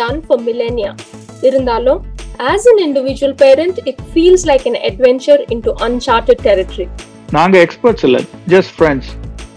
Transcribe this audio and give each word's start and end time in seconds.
Done 0.00 0.26
for 0.28 0.40
millennia. 0.40 0.94
இருந்தாலும் 1.40 2.04
as 2.38 2.66
an 2.66 2.92
individual 2.92 3.34
parent, 3.34 3.88
it 3.88 3.98
feels 4.14 4.44
like 4.44 4.66
an 4.66 4.92
adventure 4.92 5.52
into 5.52 5.72
uncharted 5.78 6.38
territory. 6.42 6.88
நாங்க 7.30 7.66
experts 7.66 8.04
இல்ல 8.04 8.20
just 8.48 8.72
friends 8.78 9.10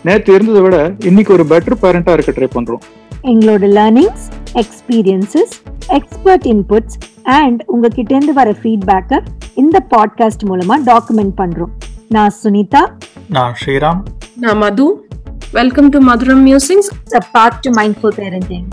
நேத்து 0.04 0.34
இருந்ததை 0.34 0.62
விட 0.62 0.92
இன்னைக்கு 1.00 1.34
ஒரு 1.34 1.44
பெட்டர் 1.44 1.78
பேரண்டா 1.82 2.14
இருக்க 2.14 2.32
ட்ரை 2.32 2.50
பண்றோம். 2.56 2.82
எங்களோட 3.24 3.66
learnings 3.78 4.32
experiences 4.54 5.54
expert 5.88 6.46
inputs 6.46 7.24
and 7.24 7.64
உங்ககிட்ட 7.66 8.16
இருந்து 8.16 8.34
வர 8.34 8.52
ஃபீட்பேக்கை 8.52 9.26
இந்த 9.54 9.86
பாட்காஸ்ட் 9.90 10.44
மூலமா 10.46 10.76
டாக்குமெண்ட் 10.86 11.34
பண்றோம். 11.38 11.72
நான் 12.10 12.34
சுனிதா. 12.44 12.92
நான் 13.30 13.56
ஸ்ரீராம். 13.66 14.02
நான் 14.36 14.58
Madhu. 14.58 15.08
Welcome 15.52 15.90
to 15.90 16.00
Madhuram 16.08 16.42
musings 16.50 17.16
a 17.16 17.20
path 17.34 17.60
to 17.60 17.72
mindful 17.72 18.12
parenting. 18.16 18.64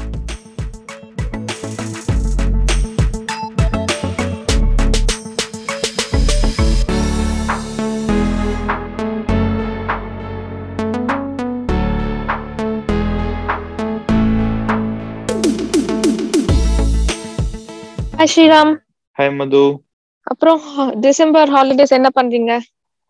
Hi 18.21 18.29
Sriram 18.37 18.73
hi 19.19 19.35
Madhu 19.35 19.83
அப்புறம் 20.23 20.61
டிசம்பர் 21.01 21.49
ஹாலிடேஸ் 21.49 21.97
என்ன 21.99 22.09
பண்றீங்க? 22.21 22.59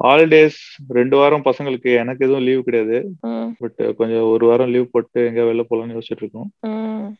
ஹாலிடேஸ் 0.04 0.58
ரெண்டு 0.88 1.16
வாரம் 1.16 1.42
பசங்களுக்கு 1.44 1.94
எனக்கு 1.94 2.24
எதுவும் 2.24 2.42
லீவ் 2.42 2.62
கிடையாது. 2.62 3.10
பட் 3.58 3.96
கொஞ்சம் 3.96 4.22
ஒரு 4.22 4.46
வாரம் 4.46 4.68
லீவ் 4.68 4.84
போட்டு 4.90 5.24
எங்க 5.26 5.40
வெளில 5.40 5.62
போலாம்னு 5.70 5.98
யோசிச்சுட்டு 5.98 6.20
இருக்கோம். 6.20 6.50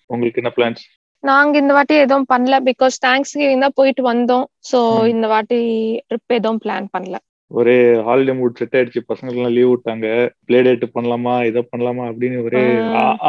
உங்களுக்கு 0.06 0.42
என்ன 0.42 0.52
பிளான்ஸ் 0.56 0.84
நாங்க 1.18 1.58
இந்த 1.58 1.72
வாட்டி 1.72 1.94
எதுவும் 1.94 2.26
பண்ணல 2.32 2.56
பிகாஸ் 2.64 2.96
தேங்க்ஸ் 3.06 3.34
கிவிங் 3.34 3.58
தான் 3.58 3.72
போயிட்டு 3.74 4.14
வந்தோம். 4.14 4.44
சோ. 4.72 5.08
இந்த 5.08 5.26
வாட்டி 5.26 5.60
ட்ரிப் 5.96 6.26
எதுவும் 6.26 6.60
பிளான் 6.64 6.86
பண்ணல. 6.98 7.16
ஒரே 7.46 7.82
ஹாலிடே 7.92 8.36
மூட் 8.36 8.54
செட் 8.54 8.72
ஆயிடுச்சு. 8.72 9.12
பசங்களுக்கு 9.12 9.36
எல்லாம் 9.36 9.52
லீவ் 9.52 9.72
விட்டாங்க. 9.72 10.28
பிளே 10.44 10.62
டேட் 10.62 10.90
பண்ணலாமா? 10.94 11.46
இதை 11.46 11.68
பண்ணலாமா? 11.76 12.06
அப்படின்னு 12.10 12.42
ஒரே 12.42 12.62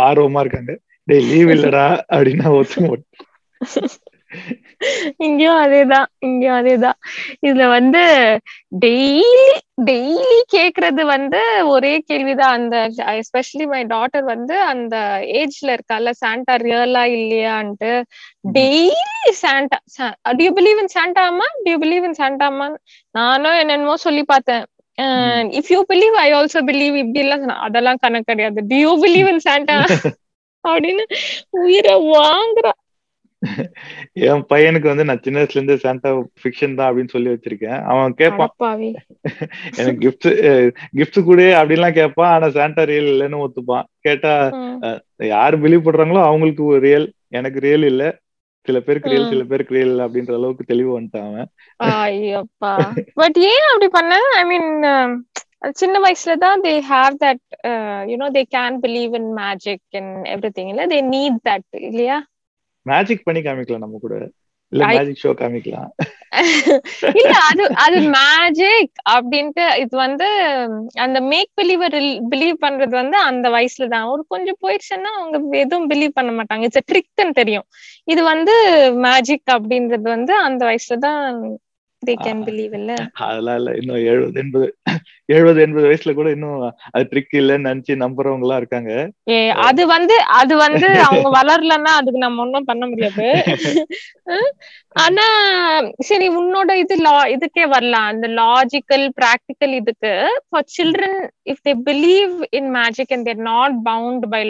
ஆர்வமா 0.05 0.39
இருக்காங்க. 0.39 0.79
டேய் 1.03 1.25
லீவ் 1.31 1.49
இல்லடா 1.49 1.99
அப்படின்னா 2.09 2.47
ஒத்துக்க 2.59 3.01
இங்கேயும் 5.25 5.59
அதேதான் 5.63 6.07
இங்கேயும் 6.27 6.57
அதேதான். 6.59 6.97
இதுல 7.47 7.63
வந்து 7.75 8.01
டெய்லி 8.85 9.51
டெய்லி 9.89 10.39
கேக்குறது 10.55 11.03
வந்து 11.11 11.41
ஒரே 11.73 11.93
கேள்விதான். 12.09 12.55
அந்த 12.57 12.75
எஸ்பெஷலி 13.21 13.65
மை 13.73 13.81
டாட்டர் 13.93 14.25
வந்து 14.33 14.55
அந்த 14.71 14.95
ஏஜ்ல 15.41 15.69
இருக்கால 15.77 16.13
சாண்டா 16.23 16.55
ரியலா 16.65 17.03
இல்லையான்ட்டு. 17.17 17.91
Daily 18.57 19.33
Santa 19.43 19.79
do you 20.39 20.51
believe 20.59 20.81
in 20.83 20.93
Santa 20.97 21.23
அம்மா? 21.31 21.47
Do you 21.66 21.77
believe 21.85 22.05
in 22.09 22.19
Santa 22.21 22.47
அம்மா? 22.51 22.67
நானும் 23.19 23.59
என்னென்னமோ 23.61 23.97
சொல்லி 24.07 24.23
பார்த்தேன். 24.33 24.66
If 25.59 25.71
you 25.73 25.79
believe 25.91 26.16
I 26.25 26.27
also 26.39 26.59
believe 26.71 26.95
இப்படி 27.03 27.21
எல்லாம் 27.25 27.63
அதெல்லாம் 27.67 28.01
கணக்கு 28.05 28.29
கிடையாது. 28.31 28.61
டியூ 28.71 28.91
பிலீவ் 29.05 29.29
இன் 29.33 29.43
சாண்டா 29.47 29.77
அப்படின்னு 30.63 31.03
உயிரை 31.63 31.95
வாங்குறா. 32.16 32.73
என் 34.28 34.44
பையனுக்கு 34.52 34.88
வந்து 34.90 35.06
நான் 35.09 35.22
சின்ன 35.25 35.38
வயசுல 35.40 35.59
இருந்து 35.59 35.75
சாண்டா 35.84 36.09
ஃபிக்ஷன் 36.41 36.75
தான் 36.79 36.90
அப்படின்னு 36.90 37.13
சொல்லி 37.13 37.29
வச்சிருக்கேன். 37.34 37.79
அவன் 37.91 38.18
கேட்பான் 38.22 38.52
எனக்கு 39.79 40.02
கிஃப்ட் 40.06 40.28
கிஃப்ட் 41.00 41.19
கூட 41.29 41.41
அப்படின்லாம் 41.59 41.97
கேட்பான் 42.00 42.31
ஆனா 42.35 42.50
சாண்டா 42.57 42.84
ரியல் 42.91 43.12
இல்லைன்னு 43.13 43.44
ஒத்துப்பான். 43.46 43.88
கேட்டா. 44.07 44.34
யாரு 45.34 45.57
பிலீவ் 45.63 45.85
பண்றாங்களோ 45.88 46.24
அவங்களுக்கு 46.30 46.66
ரியல் 46.88 47.07
எனக்கு 47.40 47.59
ரியல் 47.68 47.88
இல்ல. 47.91 48.03
சில 48.68 48.80
பேருக்கு 48.88 49.12
ரியல். 49.12 49.30
சில 49.31 49.44
பேருக்கு 49.51 49.75
ரியல் 49.78 49.96
அப்படின்ற 50.06 50.34
அளவுக்கு 50.40 50.72
தெளிவு 50.72 50.91
வந்துட்டான் 50.96 51.30
அவன். 51.30 51.50
ஐயப்பா. 52.01 52.74
பட் 53.22 53.40
ஏன் 53.51 53.69
அப்படி 53.69 53.90
பண்ண 53.97 54.19
ஐ 54.41 54.44
மீன் 54.51 54.69
சின்ன 55.80 55.96
வயசுல 56.03 56.34
தான் 56.44 56.62
they 56.66 56.74
have 56.91 57.16
that 57.24 57.41
you know 58.12 58.28
they 58.38 58.44
can 58.56 58.78
believe 58.85 59.13
in 59.19 59.31
magic 59.41 59.97
and 60.00 60.13
everything 60.57 60.72
இல்ல 60.74 60.85
தே 60.94 61.00
நீட் 61.16 61.40
தட் 61.50 61.68
இல்லையா? 61.90 62.18
மேஜிக் 62.86 63.25
பண்ணி 63.25 63.42
காமிக்கலாம் 63.42 63.86
நம்ம 63.86 64.00
கூட. 64.00 64.16
இல்ல 64.72 64.84
மேஜிக் 64.90 65.22
ஷோ 65.22 65.31
காமிக்கலாம். 65.40 65.90
இல்ல 67.19 67.34
அது 67.47 67.64
அது 67.84 67.97
மேஜிக் 68.14 68.94
அப்படின்ட்டு 69.14 69.66
இது 69.81 69.96
வந்து 69.97 70.28
அந்த 71.06 71.18
மேக் 71.31 71.52
பிலீவர் 71.59 71.97
பிலீவ் 72.31 72.58
பண்றது 72.64 72.94
வந்து 73.02 73.18
அந்த 73.30 73.47
வயசுல 73.56 73.88
தான். 73.88 74.08
ஒரு 74.14 74.24
கொஞ்சம் 74.30 74.59
போயிடுச்சுன்னா 74.64 75.12
அவங்க 75.18 75.36
எதுவும் 75.64 75.90
பிலீவ் 75.92 76.14
பண்ண 76.19 76.31
மாட்டாங்க. 76.38 76.64
இட்ஸ் 76.69 76.88
ட்ரிக்னு 76.92 77.34
தெரியும். 77.42 77.68
இது 78.08 78.24
வந்து 78.34 78.56
மேஜிக் 79.08 79.46
அப்படின்றது 79.58 80.08
வந்து 80.16 80.36
அந்த 80.48 80.62
வயசுல 80.69 80.98
தான் 81.08 81.19
அதெல்லாம் 83.25 83.57
இல்ல. 83.59 83.72
இன்னும் 83.79 84.01
எழுபது 84.12 84.39
எண்பது 84.41 84.67
எழுபது 85.29 85.59
எண்பது 85.66 85.85
வயசுல 85.88 86.13
கூட 86.13 86.29
இன்னும் 86.35 86.62
அது 86.94 87.03
ட்ரிக் 87.12 87.35
இல்லைன்னு 87.39 87.67
நினைச்சு 87.69 87.94
நம்புறவங்க 88.03 88.45
எல்லாம் 88.45 88.62
இருக்காங்க 88.62 88.91
அது 89.67 89.84
வந்து 89.94 90.16
அது 90.39 90.53
வந்து 90.63 90.88
அவங்க 91.07 91.29
வளரலன்னா 91.38 91.94
அதுக்கு 92.00 92.25
நம்ம 92.25 92.44
ஒண்ணும் 92.45 92.69
பண்ண 92.72 92.84
முடியாது. 92.88 93.28
ஆனா 94.95 95.25
சரி 96.07 96.25
உன்னோட 96.39 96.72
இது 96.81 96.95
லா 97.01 97.13
இதுக்கே 97.34 97.66
வரலாம். 97.73 98.07
அந்த 98.12 98.28
லாஜிக்கல் 98.39 99.06
பிராக்டிக்கல் 99.19 99.73
இதுக்கு 99.79 100.12
for 100.50 100.68
children 100.78 101.19
if 101.51 101.62
they 101.68 101.73
believe 101.88 102.33
in 102.59 102.69
magic 102.78 103.13
and 103.16 103.28
they're 103.29 103.41
not 103.50 103.78
bound 103.88 104.25
by 104.33 104.41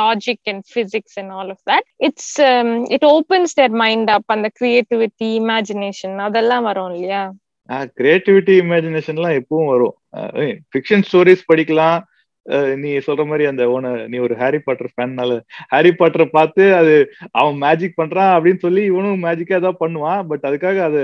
logic 0.00 0.50
and 0.52 0.64
physics 0.74 1.18
and 1.22 1.34
all 1.38 1.50
of 1.50 1.64
that 1.72 1.88
it's 2.08 2.32
it 2.96 3.08
opens 3.12 3.56
their 3.60 3.76
mind 3.84 4.12
up 4.16 4.34
அந்த 4.36 4.50
கிரியேட்டிவிட்டி 4.60 5.30
இமேஜினேஷன் 5.42 6.16
அதெல்லாம் 6.28 6.65
வரும் 6.68 6.92
இல்லையா? 6.96 7.22
கிரியேட்டிவிட்டி 7.98 8.54
இமேஜினேஷன்லாம் 8.62 9.38
எப்பவும் 9.40 9.70
வரும். 9.72 9.94
ஃபிக்ஷன் 10.72 11.06
ஸ்டோரிஸ் 11.08 11.48
படிக்கலாம். 11.50 11.98
நீ 12.82 12.90
சொல்ற 13.06 13.22
மாதிரி 13.28 13.44
அந்த 13.50 13.62
உன 13.76 13.92
நீ 14.10 14.16
ஒரு 14.26 14.34
ஹாரி 14.40 14.58
பாட்டர் 14.66 14.92
ஃபேன்னால 14.92 15.32
ஹாரி 15.72 15.90
பாட்டரை 16.00 16.26
பார்த்து 16.36 16.64
அது 16.80 16.92
அவன் 17.40 17.56
மேஜிக் 17.64 17.98
பண்றான் 18.00 18.34
அப்படின்னு 18.34 18.60
சொல்லி 18.66 18.82
இவனும் 18.90 19.24
மேஜிக்கா 19.26 19.58
தான் 19.64 19.80
பண்ணுவான். 19.82 20.22
பட் 20.30 20.46
அதுக்காக 20.50 20.78
அது 20.88 21.00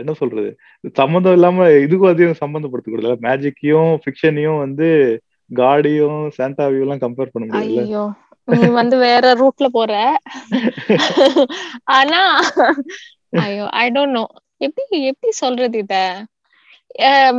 என்ன 0.00 0.12
சொல்றது? 0.20 0.48
சம்மந்தம் 1.00 1.36
இல்லாம 1.36 1.66
இதுக்கும் 1.84 2.12
அதையும் 2.12 2.40
சம்பந்தப்படுத்த 2.40 2.90
கூடாது 2.90 3.24
மேஜிக்கையும் 3.26 3.92
ஃபிக்ஷனையும் 4.02 4.62
வந்து 4.64 4.88
காடியும் 5.50 6.20
சாண்டாவையும் 6.38 6.84
எல்லாம் 6.86 7.04
கம்பேர் 7.04 7.32
பண்ண 7.32 7.46
முடியல 7.48 7.84
நீ 8.48 8.68
வந்து 8.80 8.96
வேற 9.06 9.24
ரூட்ல 9.40 9.66
போற. 9.76 9.92
ஆனா 11.98 12.20
ஐயோ 13.42 13.66
ஐ 13.82 13.84
டோன்ட் 13.96 14.16
நோ 14.18 14.24
எப்படி 14.62 15.04
எப்படி 15.04 15.32
சொல்றது 15.32 15.78
இத? 15.78 16.24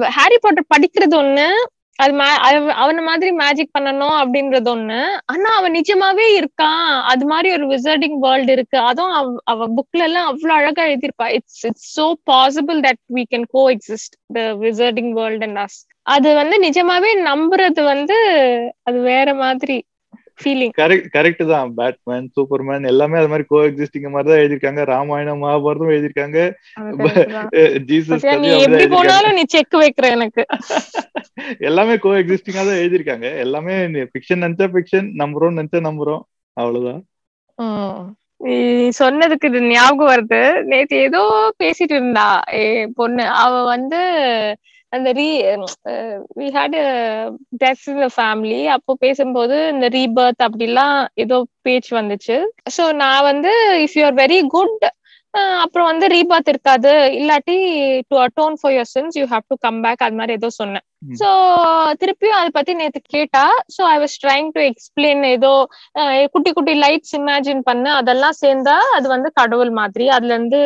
ஹாரி 0.02 0.38
பாட்டர் 0.38 0.66
படிக்கிறது 0.78 1.14
ஒண்ணு 1.14 1.48
அது 1.96 2.60
அவன 2.60 3.04
மாதிரி 3.06 3.32
மேஜிக் 3.32 3.70
பண்ணணும் 3.80 4.16
அப்படின்றது 4.22 4.70
ஒண்ணு. 4.76 5.20
ஆனா 5.26 5.56
அவன் 5.56 5.72
நிஜமாவே 5.72 6.26
இருக்கான். 6.38 7.02
அது 7.02 7.26
மாதிரி 7.26 7.52
ஒரு 7.52 7.68
விசர்டிங் 7.68 8.20
வேர்ல்டு 8.20 8.52
இருக்கு. 8.52 8.78
அதுவும் 8.78 9.42
அவ- 9.44 9.68
புக்ல 9.68 10.04
எல்லாம் 10.04 10.26
அவ்வளவு 10.26 10.60
அழகா 10.60 10.84
எழுதியிருப்பா. 10.84 11.34
It's 11.34 11.66
it's 11.66 12.02
so 12.02 12.14
possible 12.32 12.82
that 12.82 13.02
we 13.14 13.24
can 13.36 13.44
coexist 13.72 14.18
the 14.34 14.42
wizarding 14.42 15.12
world 15.12 15.44
and 15.44 15.58
us 15.58 15.90
அது 16.02 16.36
வந்து 16.36 16.60
நிஜமாவே 16.62 17.10
நம்புறது 17.26 17.84
வந்து 17.84 18.16
அது 18.84 19.00
வேற 19.00 19.34
மாதிரி. 19.34 19.86
ஃபீலிங் 20.40 20.74
கரெக்ட் 20.80 21.08
கரெக்ட் 21.16 21.44
தான். 21.52 21.70
பேட்மேன் 21.80 22.28
சூப்பர்மேன் 22.36 22.88
எல்லாமே 22.92 23.20
அது 23.22 23.32
மாதிரி 23.32 23.46
கோ 23.52 23.60
எக்ஸிஸ்டிங் 23.70 24.08
மாதிரி 24.16 24.30
தான் 24.32 24.42
எழுதியிருக்காங்க. 24.42 24.84
ராமாயணம் 24.94 25.44
மகாபாரதம் 25.44 25.94
எழுதியிருக்காங்க. 25.96 26.40
ஜீசஸ் 27.90 28.26
நீ 28.46 28.52
எப்படி 28.66 28.88
போனாலும் 28.96 29.38
நீ 29.40 29.44
செக் 29.56 29.78
வைக்கிற 29.84 30.10
எனக்கு. 30.18 30.44
எல்லாமே 31.70 31.96
கோ 32.06 32.12
எக்ஸிஸ்டிங்கா 32.22 32.64
தான் 32.70 32.82
எழுதியிருக்காங்க. 32.82 33.30
எல்லாமே 33.46 33.76
ஃபிக்ஷன் 34.14 34.44
நினைச்சா 34.46 34.68
ஃபிக்ஷன் 34.76 35.08
நம்புறோம் 35.22 35.58
நினைச்சா 35.60 35.82
நம்புறோம். 35.90 36.24
அவ்வளவுதான். 36.58 37.02
நீ 38.42 38.56
சொன்னதுக்கு 39.00 39.50
இது 39.50 39.60
ஞாபகம் 39.70 40.12
வருது. 40.12 40.40
நேத்து 40.72 40.96
ஏதோ 41.08 41.22
பேசிட்டு 41.62 41.94
இருந்தா 41.98 42.26
ஏ 42.58 42.64
பொண்ணு. 43.00 43.26
அவ 43.44 43.52
வந்து 43.74 44.00
அந்த 44.94 45.10
ரீ 45.14 45.28
we 46.38 46.48
had 46.56 46.76
death 47.58 47.86
in 47.94 48.04
family 48.16 48.60
அப்போ 48.76 48.94
பேசும்போது 49.00 49.58
இந்த 49.70 49.88
ரீபர்த் 49.90 50.44
அப்படிலாம் 50.48 50.96
ஏதோ 51.16 51.38
பேச்சு 51.62 51.92
வந்துச்சு. 52.00 52.38
ஸோ 52.78 52.86
நான் 52.96 53.24
வந்து 53.24 53.54
if 53.86 53.98
you 53.98 54.04
are 54.06 54.18
very 54.20 54.40
good 54.48 54.84
அப்புறம் 55.64 55.88
வந்து 55.90 56.06
ரீபாத் 56.14 56.50
இருக்காது. 56.52 56.92
இல்லாட்டி 57.20 57.56
to 58.10 58.16
atone 58.24 58.56
for 58.60 58.74
your 58.76 58.90
sins 58.96 59.16
you 59.20 59.24
have 59.32 59.46
to 59.52 59.56
come 59.66 59.80
back 59.86 60.04
அது 60.08 60.18
மாதிரி 60.20 60.34
ஏதோ 60.40 60.50
சொன்னேன். 60.60 60.86
சோ 61.22 61.30
திருப்பியும் 62.02 62.38
அதை 62.40 62.50
பத்தி 62.58 62.74
நேத்து 62.82 63.00
கேட்டா 63.16 63.44
so 63.76 63.82
I 63.94 63.96
was 64.04 64.16
trying 64.24 64.50
to 64.58 64.62
explain 64.72 65.24
ஏதோ 65.36 65.52
குட்டி 66.36 66.52
குட்டி 66.58 66.76
லைட்ஸ் 66.86 67.16
இமேஜின் 67.20 67.64
பண்ண 67.70 67.88
அதெல்லாம் 68.02 68.38
சேர்ந்தா 68.44 68.78
அது 68.98 69.10
வந்து 69.16 69.32
கடவுள் 69.42 69.74
மாதிரி. 69.82 70.08
அதுல 70.18 70.34
இருந்து 70.38 70.62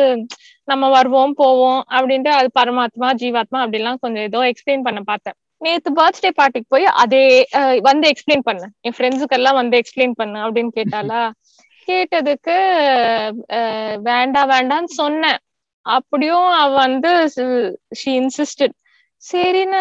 நம்ம 0.72 0.84
வருவோம் 0.98 1.34
போவோம் 1.42 1.82
அப்படின்ட்டு 1.96 2.32
அது 2.38 2.48
பரமாத்மா 2.60 3.10
ஜீவாத்மா 3.22 3.60
அப்படிலாம் 3.64 4.02
கொஞ்சம் 4.04 4.26
ஏதோ 4.30 4.40
எக்ஸ்பிளைன் 4.52 4.86
பண்ண 4.88 5.00
பார்த்தேன். 5.12 5.38
நேத்து 5.62 5.90
பர்த்டே 6.00 6.30
பார்ட்டிக்கு 6.40 6.72
போய் 6.74 6.86
அதே 7.02 7.22
வந்து 7.88 8.06
எக்ஸ்பிளைன் 8.12 8.44
பண்ணேன். 8.48 8.72
என் 8.86 8.96
ஃப்ரெண்ட்ஸுக்கு 8.96 9.36
எல்லாம் 9.38 9.58
வந்து 9.60 9.76
எக்ஸ்பிளைன் 9.82 10.14
பண்ண 10.20 10.44
அப்படின்னு 10.46 10.72
கேட்டாலா 10.78 11.22
கேட்டதுக்கு 11.88 12.56
அஹ், 13.58 13.96
வேண்டாம் 14.08 14.50
வேண்டாம்னு 14.52 14.92
சொன்னேன். 14.98 15.38
அப்படியும் 15.86 16.48
அவ 16.56 16.70
வந்து 16.80 17.10
ஷி 18.00 18.10
இன்சிஸ்டட் 18.20 18.74
சரின்னு 19.22 19.78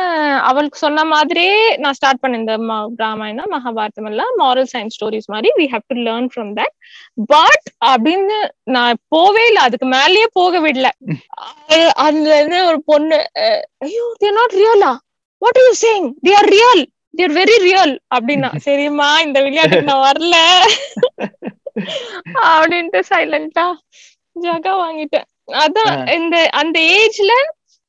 அவளுக்கு 0.48 0.78
சொன்ன 0.78 1.04
மாதிரியே 1.06 1.56
நான் 1.78 1.96
ஸ்டார்ட் 1.98 2.22
பண்ணேன் 2.22 2.42
இந்த 2.42 2.54
ராமாயணம் 3.02 3.52
மகாபாரதம் 3.56 4.08
எல்லாம் 4.12 4.32
மாரல் 4.40 4.70
சயின்ஸ் 4.72 4.96
ஸ்டோரிஸ் 4.98 5.30
மாதிரி. 5.34 5.50
We 5.60 5.66
have 5.74 5.84
to 5.92 5.98
learn 6.08 6.30
from 6.32 6.52
that 6.60 6.74
but 7.30 7.66
அப்படின்னு 7.92 8.38
நான் 8.76 9.02
போவே 9.12 9.44
இல்லை. 9.50 9.64
அதுக்கு 9.68 9.88
மேலேயே 9.94 10.28
போக 10.34 10.60
விடல. 10.60 10.90
அதுல 12.06 12.34
இருந்து 12.40 12.62
ஒரு 12.72 12.80
பொண்ணு 12.86 13.20
ஐயோ 13.86 14.06
தேர் 14.18 14.38
நாட் 14.40 14.58
ரியலா 14.58 14.92
what 15.42 15.62
you 15.62 15.72
saying 15.84 16.08
they 16.26 16.34
are 16.36 16.52
real 16.56 16.84
they're 17.14 17.36
very 17.38 17.58
real 17.64 17.94
அப்படின்னா 18.16 18.50
சரிம்மா 18.66 19.10
இந்த 19.26 19.38
விளையாட்டுக்கு 19.46 19.90
நான் 19.92 20.06
வரல. 20.08 20.36
அப்படின்ட்டு 22.48 23.02
சைலண்டா 23.12 23.66
ஜகா 24.36 24.74
வாங்கிட்டேன். 24.82 25.28
அதான். 25.62 25.94
இந்த 26.18 26.38
அந்த 26.62 26.78
ஏஜ்ல 26.98 27.32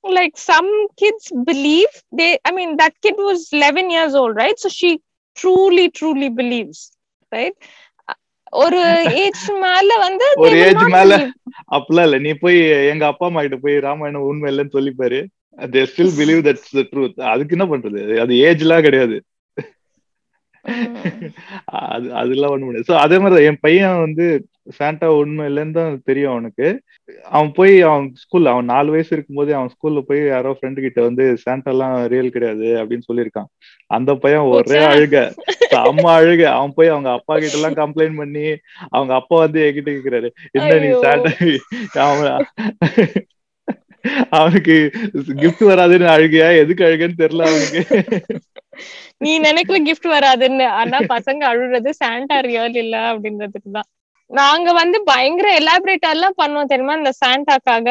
like 0.04 0.36
some 0.44 0.70
kids 1.00 1.32
believe 1.48 1.92
they 2.20 2.28
I 2.44 2.52
mean 2.58 2.74
that 2.82 2.98
kid 3.06 3.20
was 3.26 3.44
eleven 3.64 3.90
years 3.94 4.16
old 4.22 4.40
right 4.42 4.62
so 4.64 4.70
she 4.78 4.90
truly 5.36 5.86
truly 5.98 6.30
believes 6.38 6.84
right 7.32 7.58
ஒரு 8.56 8.78
ஏஜ் 9.22 9.42
மேல 9.62 9.88
வந்து 10.04 10.26
ஒரு 10.42 10.58
not 10.76 10.86
மேல. 10.94 11.16
அப்படிலாம் 11.68 12.06
இல்ல. 12.08 12.18
நீ 12.18 12.30
போய் 12.42 12.58
எங்க 12.92 13.04
அப்பா 13.10 13.26
அம்மா 13.26 13.40
கிட்ட 13.44 13.56
போய் 13.64 13.76
ராமாயணம் 13.86 14.28
உண்மை 14.28 14.48
இல்லைன்னு 14.50 14.76
சொல்லிப்பாரு. 14.76 15.18
They 15.58 15.82
still 15.90 16.14
believe 16.18 16.40
that's 16.46 16.70
the 16.76 16.84
truth 16.90 17.18
அதுக்கு 17.32 17.54
என்ன 17.56 17.66
பண்றது? 17.72 18.00
அது 18.24 18.32
ஏஜ்லாம் 18.46 18.86
கிடையாது. 18.86 19.16
அது 21.88 22.06
அதெல்லாம் 22.20 22.52
ஒண்ணு 22.54 22.66
முடியாது 22.66 22.88
ஸோ 22.88 22.96
அதே 23.04 23.16
மாதிரி 23.18 23.48
என் 23.50 23.64
பையன் 23.66 24.04
வந்து 24.04 24.26
சாண்டா 24.78 25.06
உண்மை 25.18 25.44
இல்லைன்னு 25.50 25.76
தான் 25.76 25.92
தெரியும் 26.08 26.32
அவனுக்கு. 26.32 26.66
அவன் 27.30 27.52
போய் 27.58 27.74
அவன் 27.88 28.06
ஸ்கூல்ல 28.22 28.52
அவன் 28.54 28.70
நாலு 28.72 28.88
வயசு 28.94 29.10
இருக்கும்போதே 29.14 29.54
அவன் 29.58 29.72
ஸ்கூல்ல 29.74 30.00
போய் 30.08 30.20
யாரோ 30.26 30.50
ஃப்ரெண்டு 30.56 30.84
கிட்ட 30.86 31.00
வந்து 31.06 31.24
சாண்டா 31.44 31.70
எல்லாம் 31.74 31.94
ரியல் 32.12 32.34
கிடையாது 32.34 32.68
அப்படின்னு 32.80 33.08
சொல்லியிருக்கான். 33.08 33.48
அந்த 33.90 34.10
பையன் 34.24 34.48
ஒரே? 34.50 34.80
அழுக. 34.90 35.16
செம்ம 35.72 36.04
அழுக. 36.16 36.42
அவன் 36.58 36.76
போய் 36.76 36.92
அவங்க 36.94 37.10
அப்பா 37.18 37.36
கிட்ட 37.36 37.58
எல்லாம் 37.58 37.78
கம்ப்ளைண்ட் 37.80 38.20
பண்ணி 38.22 38.44
அவங்க 38.92 39.14
அப்பா 39.20 39.38
வந்து 39.44 39.62
என்கிட்ட 39.66 39.90
கேக்குறாரு. 39.96 40.30
என்ன 40.58 40.70
நீ. 40.84 40.90
சாண்டா 41.04 41.32
அவன் 42.06 42.30
அவனுக்கு 44.36 44.74
gift 45.40 45.60
வராதுன்னு 45.70 46.06
அழுகையா? 46.12 46.48
எதுக்கு 46.62 46.82
அழுகன்னு 46.86 47.20
தெரியல 47.22 47.48
அவனுக்கு. 47.48 47.80
நீ 49.20 49.30
நினைக்கிற 49.40 49.78
கிஃப்ட் 49.86 50.08
வராதுன்னு. 50.12 50.66
ஆனா 50.80 50.98
பசங்க 51.14 51.42
அழுறது 51.50 51.92
சாண்டா 52.00 52.38
ரியல் 52.46 52.76
இல்ல 52.76 52.96
அப்படின்றதுக்கு 53.10 53.70
தான் 53.70 53.88
நாங்க 54.30 54.70
வந்து 54.78 54.98
பயங்கர 55.08 55.48
எலாபரேட்டா 55.58 56.08
எல்லாம் 56.14 56.34
பண்ணுவோம் 56.40 56.70
தெரியுமா? 56.70 56.94
இந்த 57.00 57.12
சாண்டாக்காக 57.20 57.88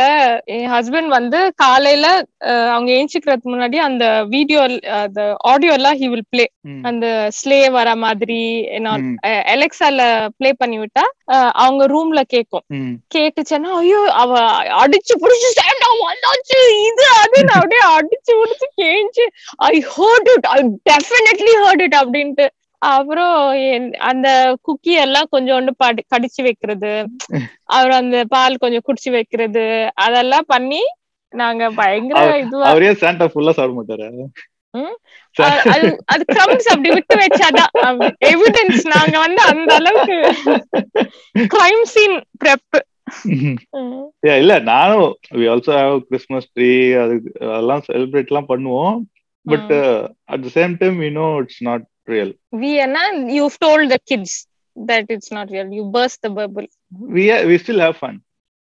என் 0.56 0.68
ஹஸ்பண்ட் 0.74 1.10
வந்து 1.16 1.40
காலையில 1.62 2.08
அவங்க 2.74 2.90
ஏஞ்சிக்கிறதுக்கு 2.98 3.52
முன்னாடி 3.54 3.78
அந்த 3.86 4.06
வீடியோ 4.34 4.60
அந்த 5.00 5.22
ஆடியோ 5.52 5.72
எல்லாம் 5.78 5.98
ஹி 6.02 6.08
வில் 6.12 6.28
பிளே 6.34 6.46
அந்த 6.90 7.06
ஸ்லே 7.38 7.60
வர 7.78 7.96
மாதிரி 8.04 8.40
எலெக்சால 9.54 10.02
ப்ளே 10.38 10.52
பண்ணி 10.62 10.78
விட்டா 10.82 11.06
அவங்க 11.64 11.84
ரூம்ல 11.94 12.22
கேக்கும். 12.34 12.66
கேட்டுச்சேன்னா 13.16 13.72
ஐயோ 13.82 14.02
அவ 14.22 14.32
அடிச்சு 14.82 15.14
புடிச்சு 15.24 15.50
சாண்டா 15.60 15.90
வந்தாச்சு. 16.04 16.60
இது 16.90 17.06
அதுன்னு 17.22 17.54
அப்படியே 17.60 17.84
அடிச்சு 17.98 18.32
புடிச்சு 18.42 18.70
கேஞ்சு 18.84 19.26
I 19.72 19.74
heard 19.96 20.30
it 20.36 20.48
I 20.56 20.60
definitely 20.92 21.56
heard 21.64 21.84
it 21.88 21.98
அப்படின்ட்டு. 22.04 22.48
அப்புறம் 22.82 23.36
அந்த 24.10 24.28
குக்கி 24.68 24.94
எல்லாம் 25.06 25.32
கொஞ்சோண்டு 25.34 25.72
படி 25.84 26.02
கடிச்சு 26.14 26.42
வைக்கிறது. 26.48 26.92
அப்புறம் 27.76 28.00
அந்த 28.04 28.20
பால் 28.36 28.62
கொஞ்சம் 28.64 28.86
குடிச்சு 28.88 29.12
வைக்கிறது. 29.18 29.66
அதெல்லாம் 30.06 30.48
பண்ணி 30.54 30.82
நாங்க 31.34 31.64
பயங்கர 31.80 32.20
இதுவா 32.44 32.68
அவரே 32.72 32.92
சாண்டா 33.02 33.26
ஃபுல்லா 33.32 33.54
சாப்பிட 33.58 33.78
மாட்டாரா 33.80 34.10
அது 35.74 36.24
கிரம்ஸ் 36.34 36.68
அப்படி 36.74 36.90
விட்டு 36.96 37.16
வச்சாதான். 37.22 37.74
எவிடன்ஸ் 38.32 38.84
நாங்க 38.94 39.16
வந்து 39.26 39.42
அந்த 39.52 39.72
அளவுக்கு 39.80 40.18
கிரைம் 41.54 41.86
சீன் 41.94 42.18
பிரெப் 42.44 42.78
இல்ல 44.42 44.54
நானும் 44.72 45.06
we 45.40 45.46
also 45.52 45.72
have 45.80 45.98
Christmas 46.08 46.50
tree 46.56 46.72
அது 47.04 47.14
அதெல்லாம் 47.52 47.84
செலிப்ரேட் 47.88 48.32
எல்லாம் 48.32 48.50
பண்ணுவோம். 48.52 48.98
But 49.46 49.72
at 50.32 50.44
the 50.46 50.50
same 50.58 50.74
time 50.82 50.98
we 51.04 51.10
know 51.20 51.28
it's 51.44 51.62
not 51.70 51.86
real 52.08 52.34
we 52.62 52.72
என்ன 52.86 53.00
you 53.38 53.46
told 53.66 53.92
the 53.96 54.00
kids 54.12 54.38
that 54.78 55.12
it's 55.16 55.34
not 55.38 55.52
real 55.56 55.74
you 55.80 55.84
burst 55.98 56.18
the 56.26 56.30
bubble 56.40 56.68
we 57.18 57.26
we 57.52 57.58
still 57.64 57.84
have 57.86 57.98
fun 58.02 58.18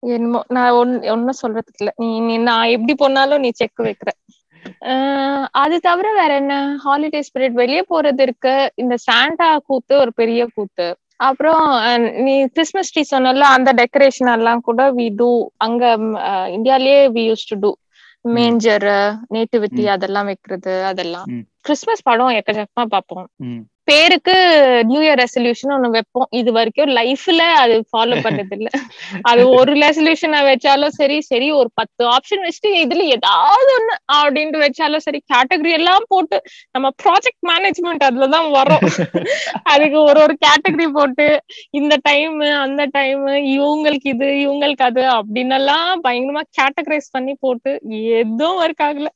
என்னமோ 0.04 0.40
நான் 0.56 0.76
one 0.78 0.94
ஒன்னும் 1.14 1.42
சொல்றதுக்கு 1.42 1.82
இல்ல. 1.84 1.92
நீ 2.28 2.36
நான் 2.50 2.72
எப்படி 2.76 2.94
போனாலும் 3.02 3.44
நீ 3.46 3.50
செக் 3.60 3.82
வைக்கிற. 3.88 4.12
அது 5.64 5.76
தவிர 5.88 6.08
வேற 6.20 6.32
என்ன? 6.42 6.56
ஹாலிடே 6.86 7.22
ஸ்பிரிட் 7.28 7.60
வெளியே 7.62 7.84
போறது 7.92 8.24
இருக்கு. 8.28 8.56
இந்த 8.84 8.96
சாண்டா 9.08 9.50
கூத்து 9.68 9.94
ஒரு 10.04 10.12
பெரிய 10.22 10.42
கூத்து. 10.56 10.88
அப்புறம் 11.28 11.64
நீ 12.26 12.34
கிறிஸ்மஸ் 12.56 12.92
ட்ரீ 12.94 13.02
சொன்னல 13.12 13.48
அந்த 13.58 13.70
டெக்கரேஷன் 13.82 14.32
எல்லாம் 14.38 14.62
கூட 14.70 14.82
வி 15.00 15.08
டூ 15.20 15.30
அங்க 15.66 15.84
இந்தியாலயே 16.58 17.00
we 17.16 17.24
use 17.30 17.50
to 17.52 17.58
do 17.64 17.72
manger 18.28 18.88
nativity. 19.34 19.86
அதெல்லாம் 19.86 20.26
வைக்கிறது 20.26 20.84
அதெல்லாம் 20.84 21.26
ம். 21.28 21.44
கிறிஸ்மஸ் 21.62 22.04
படம் 22.04 22.30
எக்கச்சக்கமா 22.30 22.86
பார்ப்போம். 22.86 23.28
பேருக்கு 23.92 24.36
நியூ 24.90 25.00
இயர் 25.06 25.20
ரெசல்யூஷன் 25.22 25.74
ஒண்ணு 25.76 25.88
வைப்போம். 25.96 26.28
இது 26.40 26.50
வரைக்கும் 26.58 26.92
லைஃப்ல 26.98 27.42
அது 27.62 27.76
ஃபாலோ 27.90 28.16
பண்ணது 28.26 28.56
இல்ல 28.58 28.70
அது 29.30 29.42
ஒரு 29.60 29.74
ரெசல்யூஷன் 29.84 30.36
வச்சாலும் 30.50 30.96
சரி 31.00 31.18
சரி 31.30 31.48
ஒரு 31.60 31.70
பத்து 31.80 32.04
ஆப்ஷன் 32.16 32.44
வச்சுட்டு 32.46 32.72
இதுல 32.84 33.06
ஏதாவது 33.18 33.72
ஒண்ணு 33.78 33.94
அப்படின்ட்டு 34.20 34.64
வச்சாலும் 34.66 35.06
சரி 35.08 35.20
கேட்டகரி 35.34 35.74
எல்லாம் 35.80 36.06
போட்டு 36.14 36.38
நம்ம 36.76 36.88
ப்ராஜெக்ட் 37.04 37.44
மேனேஜ்மெண்ட் 37.52 38.06
அதுலதான் 38.10 38.50
வரும் 38.58 38.86
அதுக்கு 39.74 40.00
ஒரு 40.10 40.20
ஒரு 40.26 40.36
கேட்டகரி 40.46 40.88
போட்டு 40.98 41.28
இந்த 41.80 41.94
டைம் 42.10 42.38
அந்த 42.66 42.86
டைம் 42.98 43.24
இவங்களுக்கு 43.56 44.10
இது 44.16 44.30
இவங்களுக்கு 44.46 44.86
அது 44.90 45.04
அப்படின்னு 45.18 45.58
எல்லாம் 45.60 46.04
பயங்கரமா 46.08 46.44
கேட்டகரைஸ் 46.60 47.14
பண்ணி 47.18 47.36
போட்டு 47.46 47.72
எதுவும் 48.22 48.60
ஒர்க் 48.64 48.86
ஆகல. 48.88 49.10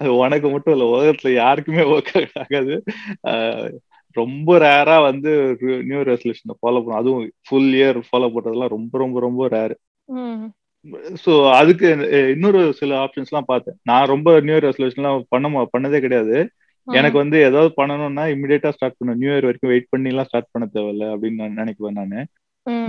அது 0.00 0.10
உனக்கு 0.22 0.48
மட்டும் 0.48 0.74
இல்ல 0.76 0.84
உலகத்துல 0.94 1.32
யாருக்குமே 1.34 1.84
ஒர்க் 1.94 2.12
ஆகாது. 2.44 2.76
ரொம்ப 4.16 4.58
ரேரா 4.58 4.96
வந்து 5.10 5.30
நியூ 5.90 6.00
ரெசல்யூஷன் 6.10 6.58
ஃபாலோ 6.60 6.80
பண்ணும் 6.80 7.00
அதுவும் 7.00 7.24
ஃபுல் 7.46 7.72
இயர் 7.80 7.98
ஃபாலோ 8.08 8.28
பண்றதெல்லாம் 8.34 8.74
ரொம்ப 8.76 8.98
ரொம்ப 9.04 9.20
ரொம்ப 9.20 9.48
ரேர் 9.56 9.74
ஸோ 11.24 11.32
அதுக்கு 11.58 11.86
இன்னொரு 12.32 12.60
சில 12.80 12.90
ஆப்ஷன்ஸ் 13.04 13.30
எல்லாம் 13.32 13.50
பார்த்தேன். 13.52 13.76
நான் 13.82 14.10
ரொம்ப 14.12 14.28
நியூ 14.46 14.54
இயர் 14.54 14.66
ரெசல்யூஷன்லாம் 14.68 15.22
பண்ண 15.28 15.64
பண்ணதே 15.74 16.00
கிடையாது. 16.06 16.36
எனக்கு 16.88 17.16
வந்து 17.22 17.36
ஏதாவது 17.48 17.70
பண்ணணும்னா 17.76 18.24
இமிடியேட்டா 18.34 18.70
ஸ்டார்ட் 18.76 18.98
பண்ணும் 18.98 19.20
நியூ 19.20 19.30
இயர் 19.32 19.46
வரைக்கும் 19.48 19.72
வெயிட் 19.72 19.92
பண்ணி 19.92 20.10
எல்லாம் 20.12 20.28
ஸ்டார்ட் 20.30 20.52
பண்ண 20.52 20.66
தேவையில்ல 20.74 21.06
அப்படின்னு 21.14 21.40
நான் 21.42 21.58
நினைக்குவேன் 21.60 21.98
நானு. 22.00 22.20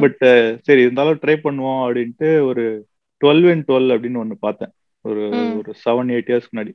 பட் 0.01 0.21
சரி 0.67 0.81
இருந்தாலும் 0.85 1.21
ட்ரை 1.23 1.35
பண்ணுவோம் 1.45 1.81
அப்படின்ட்டு 1.85 2.29
ஒரு 2.49 2.65
டுவெல் 3.21 3.45
அண்ட் 3.51 3.65
டுவெல் 3.69 3.89
அப்படின்னு 3.95 4.21
ஒண்ணு 4.23 4.35
பார்த்தேன். 4.47 4.73
ஒரு. 5.05 5.23
ஒரு 5.59 5.71
செவன் 5.85 6.11
எயிட் 6.15 6.29
இயர்ஸ் 6.31 6.49
முன்னாடி. 6.51 6.73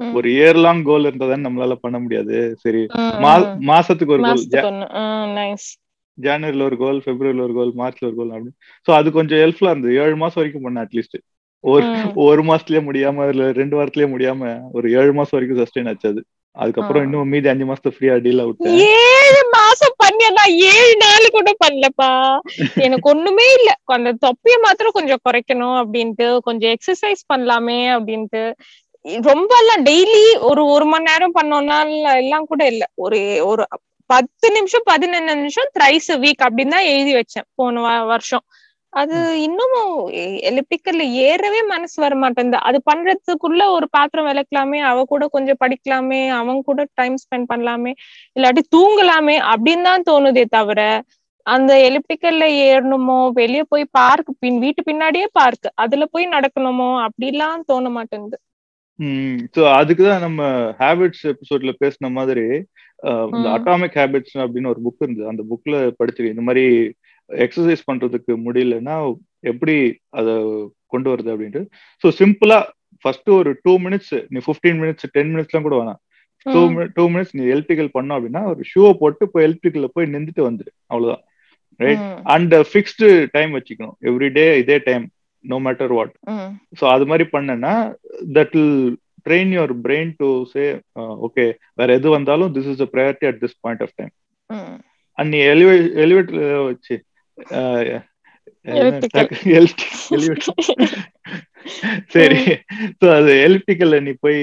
ஒரு 0.00 0.28
இயர் 0.30 0.58
லாங் 0.64 0.82
கோல் 0.82 1.08
இருந்தாதான் 1.08 1.46
நம்மளால 1.46 1.76
பண்ண 1.84 1.96
முடியாது. 1.98 2.34
சரி 2.62 2.82
மாசத்துக்கு 3.70 4.14
ஒரு 4.16 4.24
கோல் 4.28 4.44
ஜனவரில 6.18 6.62
ஒரு 6.68 6.76
கோல் 6.76 7.02
பிப்ரவரில 7.04 7.44
ஒரு 7.46 7.54
கோல் 7.58 7.72
மார்ச்ல 7.80 8.06
ஒரு 8.06 8.16
கோல் 8.16 8.32
அப்படி 8.36 8.52
சோ 8.86 8.90
அது 8.98 9.08
கொஞ்சம் 9.16 9.40
ஹெல்ப்ஃபுல்லா 9.42 9.72
இருந்தது. 9.72 9.98
ஏழு 10.04 10.16
மாசம் 10.22 10.40
வரைக்கும் 10.40 10.64
பண்ணேன் 10.66 10.84
அட்லீஸ்ட் 10.86 11.18
ஒரு. 11.64 11.84
ஒரு 12.24 12.42
மாசத்துலயே 12.48 12.82
முடியாம 12.88 13.28
இல்ல 13.32 13.44
ரெண்டு 13.60 13.76
வாரத்திலயே 13.78 14.08
முடியாம 14.14 14.42
ஒரு 14.72 14.86
ஏழு 15.00 15.12
மாசம் 15.18 15.36
வரைக்கும் 15.36 15.60
சஸ்டெயின் 15.62 15.90
ஆச்சு 15.92 16.08
அது. 16.12 16.20
அதுக்கப்புறம். 16.56 17.04
இன்னும் 17.06 17.30
மீதி 17.32 17.48
அஞ்சு 17.52 17.66
மாசத்தை 17.66 17.90
ஃப்ரீயா 17.94 18.14
டீல் 18.24 18.44
விட்டேன். 18.46 18.76
ஏழு 19.18 19.40
மாசம் 19.56 19.96
பண்ணியா 20.02 20.44
ஏழு 20.70 20.94
நாள் 21.02 21.34
கூட 21.36 21.50
பண்ணலப்பா. 21.64 22.10
எனக்கு 22.86 23.06
ஒண்ணுமே 23.12 23.46
இல்ல. 23.58 23.70
அந்த 23.96 24.12
தொப்பிய 24.26 24.56
மாத்திரம் 24.64 24.96
கொஞ்சம் 24.98 25.22
குறைக்கணும் 25.28 25.76
அப்படின்ட்டு 25.82 26.28
கொஞ்சம் 26.48 26.72
எக்ஸசைஸ் 26.76 27.22
பண்ணலாமே 27.32 27.80
அப்படின்ட்டு. 27.96 28.42
ரொம்ப 29.26 29.50
எல்லாம் 29.62 29.82
டெய்லி 29.88 30.20
ஒரு 30.48 30.62
ஒரு 30.74 30.86
மணி 30.92 31.08
நேரம் 31.08 31.36
பண்ணோம்னா 31.36 31.76
எல்லாம் 32.16 32.48
கூட 32.50 32.62
இல்ல. 32.72 32.84
ஒரு 33.04 33.18
ஒரு 33.50 33.64
பத்து 34.10 34.46
நிமிஷம் 34.56 34.84
பதினஞ்சு 34.90 35.34
நிமிஷம் 35.34 35.68
த்ரைஸ் 35.76 36.10
வீக் 36.22 36.44
அப்படின்னு 36.46 36.74
தான் 36.76 36.88
எழுதி 36.92 37.12
வச்சேன் 37.18 37.46
போன 37.58 37.82
வருஷம். 38.12 38.44
அது 38.92 39.16
இன்னமும் 39.46 39.90
எலிப்டிக்கல்ல 40.48 41.02
ஏறவே 41.24 41.60
மனசு 41.72 41.96
வர 41.96 42.14
மாட்டேங்குது. 42.22 42.60
அது 42.68 42.78
பண்றதுக்குள்ள 42.90 43.62
ஒரு 43.76 43.86
பாத்திரம் 43.96 44.28
விளக்கலாமே 44.28 44.78
அவ 44.90 45.04
கூட 45.06 45.24
கொஞ்சம் 45.34 45.60
படிக்கலாமே 45.62 46.20
அவன் 46.38 46.60
கூட 46.68 46.80
டைம் 47.00 47.16
ஸ்பெண்ட் 47.24 47.50
பண்ணலாமே 47.52 47.92
இல்லாட்டி 48.36 48.62
தூங்கலாமே 48.74 49.36
அப்படின்னு 49.52 49.86
தான் 49.88 50.06
தோணுதே 50.08 50.44
தவிர 50.56 50.80
அந்த 51.46 51.72
எலிப்டிக்கல்ல 51.88 52.44
ஏறணுமோ 52.64 53.18
வெளிய 53.38 53.62
போய் 53.70 53.84
பார்க் 53.92 54.30
பின் 54.42 54.58
வீட்டு 54.64 54.82
பின்னாடியே 54.82 55.26
பார்க் 55.32 55.68
அதுல 55.84 56.06
போய் 56.12 56.32
நடக்கணுமோ 56.34 56.90
அப்படிலாம் 57.06 57.66
தோண 57.70 57.88
மாட்டேங்குது. 57.90 58.38
ஸோ 59.56 59.62
அதுக்கு 59.80 60.02
தான் 60.04 60.24
நம்ம 60.26 60.42
ஹேபிட்ஸ் 60.80 61.24
எபிசோட்ல 61.32 61.72
பேசின 61.82 62.10
மாதிரி 62.18 62.46
இந்த. 63.34 63.48
அட்டாமிக் 63.56 63.98
ஹேபிட்ஸ் 64.00 64.36
அப்படின்னு 64.44 64.72
ஒரு 64.72 64.80
புக் 64.86 65.04
இருந்தது. 65.04 65.28
அந்த 65.32 65.42
புக்ல 65.50 65.74
படிச்சிருக்கேன். 65.98 66.36
இந்த 66.36 66.46
மாதிரி 66.48 66.64
எக்ஸசைஸ் 67.30 67.82
பண்றதுக்கு 67.90 68.32
முடியலன்னா 68.46 68.96
எப்படி 69.50 69.76
அதை 70.18 70.34
கொண்டு 70.92 71.08
வருது 71.12 71.32
அப்படின்ட்டு. 71.34 71.62
ஸோ 72.04 72.10
சிம்பிளா 72.20 72.58
ஃபர்ஸ்ட் 73.04 73.30
ஒரு 73.38 73.50
டூ 73.64 73.72
மினிட்ஸ் 73.86 74.14
நீ 74.34 74.38
ஃபிஃப்டீன் 74.46 74.78
மினிட்ஸ் 74.82 75.06
டென் 75.16 75.32
மினிட்ஸ்லாம் 75.34 75.66
கூட 75.66 75.76
வேணாம். 75.80 76.00
டூ 76.46 76.60
டூ 76.96 77.04
மினிட்ஸ் 77.14 77.34
நீ 77.38 77.44
எலக்ட்ரிக்கல் 77.54 77.90
பண்ணோம் 77.96 78.16
அப்படின்னா 78.18 78.42
ஒரு 78.52 78.62
ஷூவை 78.72 78.92
போட்டு 79.02 79.24
போய் 79.32 79.46
எலக்ட்ரிக்கல்ல 79.48 79.88
போய் 79.96 80.12
நின்றுட்டு 80.14 80.42
வந்துரு. 80.48 80.72
அவ்வளவுதான். 80.92 81.22
ரைட் 81.80 82.04
அண்ட் 82.34 82.54
ஃபிக்ஸ்டு 82.70 83.08
டைம் 83.36 83.52
வச்சுக்கணும். 83.58 83.96
எவ்ரி 84.10 84.30
டே 84.38 84.46
இதே 84.62 84.78
time 84.88 85.04
no 85.44 85.56
matter 85.66 85.92
what 85.96 86.14
so 86.78 86.84
அது 86.94 87.04
மாதிரி 87.10 87.24
பண்ணனா 87.34 87.74
that 88.36 88.54
will 88.56 88.74
train 89.26 89.52
your 89.54 89.74
brain 89.84 90.12
to 90.20 90.28
say 90.52 90.64
okay 91.26 91.44
வேற 91.78 91.88
எது 91.98 92.08
வந்தாலும் 92.16 92.52
this 92.56 92.70
is 92.72 92.84
a 92.86 92.90
priority 92.94 93.28
at 93.30 93.40
this 93.42 93.58
point 93.64 93.84
of 93.86 93.96
time 93.98 94.12
and 95.18 95.30
நீ 95.32 95.40
எலிவே 95.52 95.74
எலிவேட்டர் 96.04 96.40
வச்சு 96.70 96.96
சரி 102.14 102.40
ஸோ 102.98 103.06
அது 103.18 103.30
எலிப்டிக்கல்ல 103.46 103.96
நீ 104.06 104.12
போய் 104.24 104.38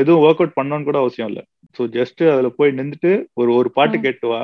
எதுவும் 0.00 0.22
ஒர்க் 0.24 0.40
அவுட் 0.42 0.56
பண்ணணும்னு 0.58 0.88
கூட 0.88 0.98
அவசியம் 1.02 1.30
இல்ல. 1.30 1.40
சோ 1.76 1.82
ஜஸ்ட் 1.96 2.22
அதுல 2.32 2.48
போய் 2.58 2.76
நின்றுட்டு 2.78 3.10
ஒரு 3.36 3.50
ஒரு 3.58 3.68
பாட்டு 3.76 3.96
கேட்டு 4.04 4.26
வா. 4.30 4.40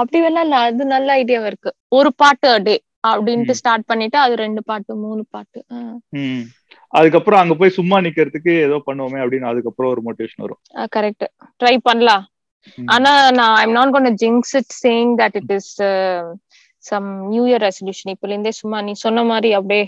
அப்படி 0.00 0.18
வேணா 0.24 0.42
அது 0.62 0.84
நல்ல 0.94 1.08
ஐடியாவா 1.20 1.48
இருக்கு. 1.50 1.70
ஒரு 1.92 2.10
பாட்டு 2.16 2.48
டே 2.66 2.74
அப்படின்ட்டு 3.12 3.58
ஸ்டார்ட் 3.60 3.88
பண்ணிட்டு 3.90 4.18
அது 4.24 4.34
ரெண்டு 4.44 4.60
பாட்டு 4.70 4.96
மூணு 5.04 5.22
பாட்டு. 5.34 5.60
அதுக்கப்புறம் 6.92 7.40
அங்க 7.42 7.54
போய் 7.60 7.76
சும்மா 7.78 7.96
நிக்கிறதுக்கு 8.06 8.52
ஏதோ 8.66 8.76
பண்ணுவோமே 8.88 9.20
அப்படின்னு 9.22 9.50
அதுக்கப்புறம் 9.50 9.92
ஒரு 9.94 10.02
மோட்டிவேஷன் 10.06 10.44
வரும். 10.46 10.60
கரெக்ட் 10.96 11.26
ட்ரை 11.60 11.74
பண்ணலாம். 11.88 12.24
ஆனா 12.94 13.12
நான் 13.38 13.54
I'm 13.62 13.76
not 13.78 13.92
gonna 13.96 14.18
jinx 14.22 14.54
it 14.60 14.72
saying 14.84 15.12
that 15.20 15.36
it 15.40 15.52
is 15.58 15.72
some 16.84 17.06
new 17.32 17.44
year 17.50 17.64
resolution 17.68 18.12
இப்பல 18.14 18.34
இருந்தே 18.34 18.52
சும்மா 18.60 18.80
நீ 18.88 18.92
சொன்ன 19.04 19.24
மாதிரி 19.30 19.50
அப்படியே 19.58 19.86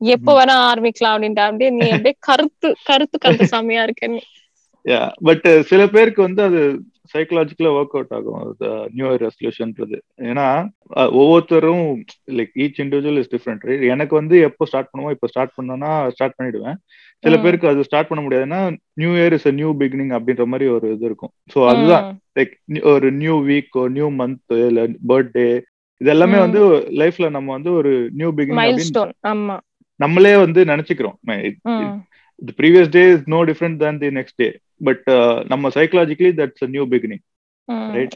எப்ப 0.00 0.34
வேணா 0.38 0.54
ஆரம்பிக்கலாம் 0.68 1.14
அப்படின்ட்டு 1.14 1.46
அப்படியே 1.46 1.70
நீ 1.78 1.86
அப்படியே 1.96 2.14
கருத்து 2.28 2.68
கருத்து 2.88 3.16
கருத்து 3.18 3.46
செமையா 3.54 3.82
இருக்க 3.86 4.06
நீ 4.14 4.20
பட் 5.28 5.46
சில 5.70 5.82
பேருக்கு 5.94 6.20
வந்து 6.26 6.42
அது 6.48 6.60
சைக்கலாஜிக்கலா 7.12 7.70
ஒர்க் 7.78 7.94
அவுட் 7.96 8.14
ஆகும். 8.16 8.40
நியூ 8.96 9.06
இயர் 9.10 9.22
ரெசல்யூஷன்ன்றது 9.26 9.98
ஏன்னா 10.30 10.46
ஒவ்வொருத்தரும் 11.20 11.84
like 12.38 12.52
each 12.64 12.80
individual 12.84 13.20
is 13.22 13.32
different 13.34 13.64
right 13.68 13.84
எனக்கு 13.94 14.14
வந்து 14.20 14.36
எப்போ 14.48 14.66
ஸ்டார்ட் 14.70 14.90
பண்ணுவோம் 14.90 15.14
இப்போ 15.16 15.30
ஸ்டார்ட் 15.32 15.54
பண்ணோம்னா 15.56 15.92
ஸ்டார்ட் 16.16 16.36
பண்ணிடுவேன். 16.38 16.78
சில 17.24 17.36
பேருக்கு 17.44 17.70
அது 17.70 17.86
ஸ்டார்ட் 17.88 18.10
பண்ண 18.10 18.20
முடியாதுன்னா 18.26 18.60
new 19.02 19.10
year 19.20 19.36
is 19.38 19.48
new 19.60 19.70
beginning 19.82 20.12
அப்படின்ற 20.18 20.46
மாதிரி 20.52 20.68
ஒரு 20.76 20.86
இது 20.96 21.06
இருக்கும். 21.10 21.32
ஸோ 21.54 21.58
அதுதான். 21.72 22.06
லைக் 22.38 22.54
ஒரு 22.92 23.10
நியூ 23.22 23.36
வீக் 23.50 23.80
நியூ 23.96 24.10
மந்த் 24.20 24.54
இல்ல 24.68 24.86
பர்த்டே 25.12 25.48
இது 26.00 26.10
எல்லாமே 26.16 26.38
வந்து 26.44 26.60
லைஃப்ல 27.02 27.28
நம்ம 27.38 27.52
வந்து 27.56 27.72
ஒரு 27.80 27.90
நியூ 28.20 28.30
பிகினிங் 28.36 28.60
நம்மளே 30.00 30.36
வந்து 30.44 30.60
நினைச்சுக்கிறோம். 30.72 31.18
the 32.42 32.54
previous 32.60 32.86
day 32.94 33.06
is 33.14 33.22
no 33.32 33.38
different 33.48 33.76
than 33.82 33.94
the 34.02 34.10
next 34.18 34.38
but 34.80 35.02
uh, 35.10 35.34
நம்ம 35.48 35.70
psychologically 35.76 36.32
that's 36.38 36.64
a 36.64 36.70
new 36.70 36.84
beginning 36.92 37.24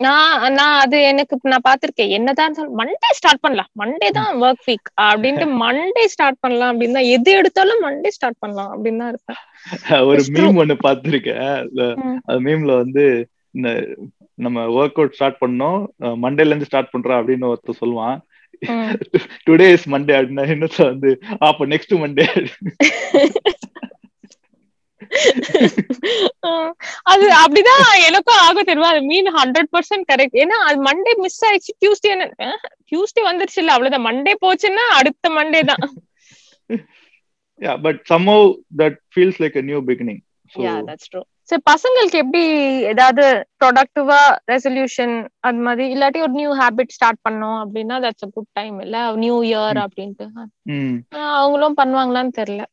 நான் 0.05 0.55
நான் 0.55 0.77
அது 0.85 0.97
எனக்கு 1.03 1.35
நான் 1.45 1.67
பாத்திருக்கேன் 1.67 2.13
என்னதான் 2.17 2.55
மண்டே 2.81 3.11
ஸ்டார்ட் 3.19 3.43
பண்ணலாம். 3.45 3.71
மண்டே 3.81 4.09
தான் 4.17 4.31
ஒர்க் 4.41 4.65
வீக் 4.69 4.89
அப்படின்ட்டு 5.05 5.47
மண்டே 5.63 6.05
ஸ்டார்ட் 6.15 6.41
பண்ணலாம் 6.41 6.71
அப்படின்னு 6.73 6.99
தான் 6.99 7.11
எது 7.17 7.33
எடுத்தாலும் 7.41 7.85
மண்டே 7.87 8.11
ஸ்டார்ட் 8.17 8.41
பண்ணலாம் 8.41 8.73
அப்படின்னு 8.75 9.03
தான் 9.03 9.13
இருப்பேன். 9.15 9.41
ஒரு 10.09 10.23
மீம் 10.35 10.61
ஒண்ணு 10.63 10.77
பாத்திருக்கேன் 10.87 11.43
அது 12.27 12.39
மீம்ல 12.47 12.75
வந்து 12.83 13.05
இந்த 13.55 13.71
நம்ம 14.39 14.65
ஒர்க் 14.79 14.99
அவுட் 15.01 15.17
ஸ்டார்ட் 15.19 15.43
பண்ணோம் 15.43 15.81
மண்டேல 16.25 16.53
இருந்து 16.53 16.71
ஸ்டார்ட் 16.71 16.93
பண்றோம் 16.95 17.21
அப்படின்னு 17.21 17.51
ஒருத்தர் 17.51 17.83
சொல்லுவான். 17.83 18.17
டுடே 19.47 19.67
இஸ் 19.77 19.89
மண்டே 19.95 20.15
அப்படின்னா 20.19 20.47
என்ன 20.55 20.69
வந்து 20.87 21.11
அப்ப 21.49 21.67
நெக்ஸ்ட் 21.67 21.95
மண்டே 22.03 22.27
அது 27.13 27.27
அப்படிதான் 27.41 27.85
எனக்கும் 28.09 28.41
ஆகும் 28.45 28.69
தெரியுமா? 28.69 28.91
அது 28.93 29.03
மீன் 29.11 29.31
ஹண்ட்ரட் 29.39 29.71
பர்சன்ட் 29.75 30.07
கரெக்ட் 30.11 30.37
ஏன்னா 30.43 30.57
அது 30.69 30.79
மண்டே 30.89 31.13
மிஸ் 31.25 31.43
ஆயிடுச்சு. 31.49 31.73
டியூஸ்டே 31.83 32.13
டியூஸ்டே 32.91 33.23
வந்துருச்சு 33.29 33.61
இல்ல 33.63 33.75
அவ்வளவுதான். 33.75 34.07
மண்டே 34.09 34.35
போச்சுன்னா 34.45 34.87
அடுத்த 34.99 35.31
மண்டே 35.39 35.63
தான். 35.73 35.85
Yeah 37.61 37.77
but 37.77 37.97
somehow 38.05 38.39
that 38.73 38.95
feels 39.11 39.37
like 39.39 39.55
a 39.55 39.63
new 39.63 39.81
beginning. 39.83 40.17
So 40.51 40.59
yeah 40.63 40.79
that's 40.89 41.07
true. 41.09 41.23
சரி 41.51 41.63
பசங்களுக்கு 41.71 42.17
எப்படி 42.23 42.43
ஏதாவது 42.93 43.25
ப்ரொடக்டிவா 43.61 44.19
ரெசல்யூஷன் 44.53 45.15
அது 45.47 45.59
மாதிரி 45.59 45.85
இல்லாட்டி 45.95 46.21
ஒரு 46.27 46.33
நியூ 46.33 46.51
ஹேபிட் 46.61 46.95
ஸ்டார்ட் 46.97 47.21
பண்ணோம் 47.27 47.59
அப்படின்னா 47.63 47.97
தட்ஸ் 48.05 48.27
அ 48.27 48.31
குட் 48.37 48.49
டைம் 48.53 48.77
இல்ல? 48.81 48.97
நியூ 49.25 49.37
இயர் 49.49 49.79
அப்படின்ட்டு. 49.83 50.27
அவங்களும் 51.35 51.79
பண்ணுவாங்களான்னு 51.81 52.33
தெரியல. 52.41 52.65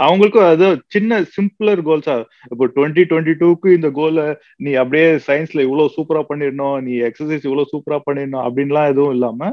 அவங்களுக்கும் 0.00 0.46
அது 0.46 0.66
சின்ன 0.86 1.20
சிம்பிளர் 1.34 1.80
கோல்ஸா 1.86 2.14
இப்போ 2.50 2.64
டுவெண்ட்டி 2.74 3.02
டுவெண்ட்டி 3.10 3.34
டூக்கு 3.40 3.68
இந்த 3.76 3.88
கோலை 3.90 4.26
நீ 4.56 4.72
அப்படியே 4.74 5.06
சயின்ஸ்ல 5.26 5.64
இவ்வளவு 5.66 5.94
சூப்பரா 5.96 6.22
பண்ணிடணும் 6.30 6.78
நீ 6.86 6.94
எக்ஸசைஸ் 7.08 7.46
இவ்வளவு 7.48 7.72
சூப்பரா 7.72 7.98
பண்ணிடணும் 8.06 8.44
அப்படின்லாம் 8.46 8.90
எதுவும் 8.92 9.14
இல்லாம 9.16 9.50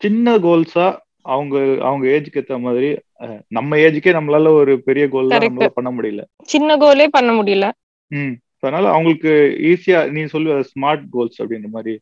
சின்ன 0.00 0.36
கோல்ஸா 0.44 0.86
அவங்க 1.26 1.56
அவங்க 1.80 2.04
ஏஜுக்கு 2.14 2.40
ஏத்த 2.40 2.56
மாதிரி 2.64 2.88
நம்ம 3.50 3.76
ஏஜுக்கே 3.84 4.16
நம்மளால 4.16 4.50
ஒரு 4.60 4.72
பெரிய 4.88 5.04
கோல் 5.08 5.30
நம்மளால 5.34 5.68
பண்ண 5.76 5.90
முடியல. 5.96 6.22
சின்ன 6.48 6.76
கோலே 6.76 7.06
பண்ண 7.08 7.30
முடியல. 7.38 7.66
ம். 8.10 8.34
அதனால 8.62 8.84
அவங்களுக்கு 8.92 9.32
ஈஸியா 9.70 10.00
நீ 10.12 10.20
சொல்லுவ 10.34 10.58
ஸ்மார்ட் 10.68 11.06
கோல்ஸ் 11.10 11.38
அப்படின்ற 11.40 11.70
மாதிரி 11.72 11.94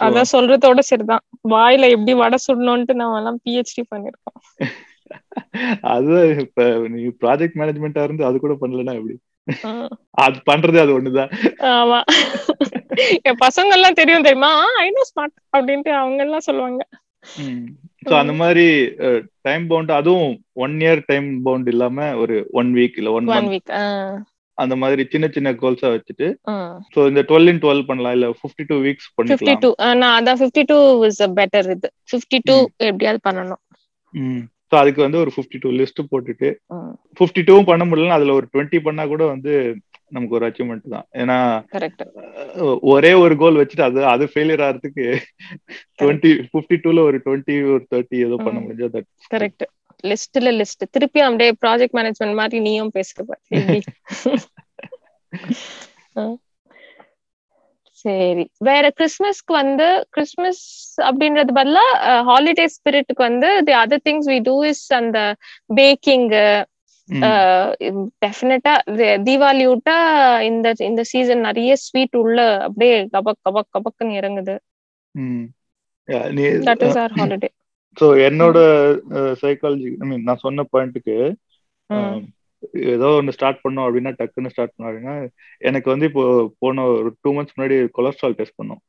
அதான் 0.00 0.30
சொல்றதோட 0.32 0.80
சரிதான். 0.88 1.22
வாயில 1.50 1.88
எப்படி 1.94 2.12
வடை 2.18 2.38
சுடணும்ட்டு 2.42 2.94
நம்ம 2.94 3.18
எல்லாம் 3.20 3.40
பிஹெச்டி 3.44 3.82
பண்ணிருக்கோம். 3.90 4.38
அதுதான் 5.92 6.28
இப்ப 6.44 6.64
நீ 6.92 7.02
ப்ராஜெக்ட் 7.22 7.58
மேனேஜ்மெண்டா 7.60 8.04
இருந்து 8.04 8.28
அது 8.28 8.38
கூட 8.38 8.54
பண்ணலன்னா 8.62 8.94
எப்படி? 8.98 9.16
அது 10.24 10.38
பண்றது 10.50 10.78
அது 10.82 10.92
ஒண்ணுதான். 10.98 11.30
ஆமா. 11.74 12.00
என் 13.28 13.42
பசங்க 13.44 13.70
எல்லாம் 13.78 13.98
தெரியும்? 14.00 14.26
தெரியுமா 14.26 14.52
ஐநோ 14.84 15.04
ஸ்மார்ட் 15.10 15.36
அப்படின்ட்டு 15.54 15.92
அவங்க 16.00 16.20
எல்லாம் 16.26 16.48
சொல்லுவாங்க 16.48 16.82
சோ 18.06 18.12
அந்த 18.20 18.32
மாதிரி 18.42 18.66
டைம் 19.42 19.64
பவுண்ட் 19.70 19.90
அதுவும் 19.96 20.30
ஒன் 20.64 20.76
இயர் 20.82 21.00
டைம் 21.08 21.26
பவுண்ட் 21.42 21.68
இல்லாம 21.72 22.06
ஒரு 22.22 22.36
ஒன் 22.60 22.70
வீக் 22.78 22.98
இல்ல 23.00 23.10
ஒன் 23.18 23.26
ஒன் 23.36 23.50
வீக் 23.54 23.72
அந்த 24.58 24.74
மாதிரி 24.76 25.02
சின்ன 25.12 25.26
சின்ன 25.34 25.50
கோல்ஸா 25.60 25.90
வச்சுட்டு 25.92 26.26
சோ 26.94 27.00
இந்த 27.10 27.22
டுவெல் 27.28 27.50
இன் 27.52 27.60
டுவெல் 27.62 27.84
பண்ணலாம் 27.90 28.14
இல்ல 28.16 28.28
ஃபிஃப்டி 28.40 28.64
டூ 28.70 28.76
வீக்ஸ் 28.86 29.08
ஃபிஃப்டி 29.08 29.20
பண்ணிக்கலாம் 29.28 29.62
டூ 29.64 29.70
நான் 30.00 30.16
அதான் 30.16 30.40
ஃபிஃப்டி 30.40 30.64
டூ 30.70 30.78
இஸ் 31.08 31.20
பெட்டர் 31.38 31.68
இது. 31.76 31.90
ஃபிஃப்டி 32.10 32.40
டூ 32.48 32.56
எப்படியாவது 32.88 33.20
பண்ணணும். 33.28 33.62
ஸோ 34.72 34.76
அதுக்கு 34.76 35.02
வந்து 35.02 35.18
ஒரு 35.18 35.32
ஃபிஃப்டி 35.34 35.60
டூ 35.60 35.72
லிஸ்ட் 35.72 36.10
போட்டுட்டு 36.10 36.56
ஃபிஃப்டி 37.16 37.46
டூவும் 37.46 37.64
பண்ண 37.64 37.84
முடியலன்னா 37.84 38.10
அதுல 38.10 38.32
ஒரு 38.32 38.48
டுவெண்ட்டி 38.52 38.80
பண்ணா 38.80 39.06
கூட 39.06 39.26
வந்து 39.26 39.76
நமக்கு 40.08 40.34
ஒரு 40.34 40.48
அச்சீவ்மெண்ட் 40.48 40.88
தான். 40.88 41.04
ஏன்னா 41.16 41.64
கரெக்ட் 41.72 42.02
ஒரே 42.90 43.14
ஒரு 43.14 43.36
கோல் 43.36 43.60
வச்சுட்டு 43.60 43.80
அது 43.80 44.06
அது 44.06 44.24
ஃபெயிலியர் 44.24 44.66
ஆகிறதுக்கு 44.66 45.20
டுவெண்ட்டி 46.00 46.48
ஃபிஃப்டி 46.48 46.80
டூல 46.84 47.00
ஒரு 47.00 47.22
டுவெண்ட்டி 47.26 47.72
ஒரு 47.72 47.86
தேர்ட்டி 47.90 48.26
ஏதோ 48.26 48.38
பண்ண 48.38 48.60
முடிஞ்சா 48.60 48.96
தட் 48.96 49.34
கரெக்ட் 49.34 49.64
லிஸ்ட்ல 50.04 50.58
லிஸ்ட் 50.58 50.90
திருப்பி 50.90 51.20
அப்படியே 51.20 51.54
ப்ராஜெக்ட் 51.62 51.98
மேனேஜ்மெண்ட் 51.98 52.34
மாதிரி 52.34 52.60
நீயும் 52.60 52.92
பேசுற 52.94 53.24
சரி. 58.00 58.44
வேற 58.60 58.84
கிறிஸ்மஸ்க்கு 58.98 59.52
வந்து 59.54 59.86
கிறிஸ்மஸ் 60.10 60.62
அப்படின்றது 61.02 61.52
பதிலா 61.58 61.84
ஹாலிடே 62.28 62.66
ஸ்பிரிட்டுக்கு 62.74 63.22
வந்து 63.22 63.48
the 63.64 63.74
other 63.80 64.04
things 64.08 64.28
we 64.32 64.38
do 64.42 64.56
is 64.64 64.84
அந்த 64.92 65.18
பேக்கிங் 65.76 66.26
டெஃபினட்டா 68.22 68.74
தீபாவளி 69.24 69.64
விட்டா 69.70 69.96
இந்த 70.50 70.74
இந்த 70.88 71.02
சீசன் 71.04 71.46
நிறைய 71.48 71.72
ஸ்வீட் 71.84 72.16
உள்ள 72.16 72.38
அப்படியே 72.66 72.96
கபக் 73.14 73.40
கபக் 73.46 73.72
கபக்குன்னு 73.76 74.18
இறங்குது. 74.20 74.54
தட் 76.66 76.84
இஸ் 76.88 76.98
ஆர் 76.98 77.14
ஹாலிடே 77.16 77.50
என்னோட 78.26 78.58
சைக்காலஜி 79.42 79.90
ஐ 79.98 80.06
மீன் 80.08 80.22
நான் 80.22 80.42
சொன்ன 80.44 80.66
பாயிண்ட்டுக்கு 80.72 81.16
ஏதோ 82.94 83.08
ஒன்று 83.18 83.34
ஸ்டார்ட் 83.36 83.62
பண்ணோம் 83.64 83.86
அப்படின்னா 83.86 84.12
டக்குன்னு 84.20 84.52
ஸ்டார்ட் 84.54 84.74
பண்ணோம் 84.74 84.90
அப்படின்னா 84.90 85.14
எனக்கு 85.68 85.88
வந்து 85.92 86.08
இப்போ 86.10 86.24
போன 86.62 86.84
ஒரு 86.94 87.10
டூ 87.22 87.32
மந்த்ஸ் 87.36 87.54
முன்னாடி 87.56 87.76
கொலஸ்ட்ரால் 87.98 88.38
டெஸ்ட் 88.40 88.58
பண்ணோம். 88.60 88.82